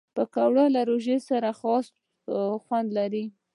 [0.15, 1.85] پکورې له روژې سره خاص
[2.65, 3.25] خوند لري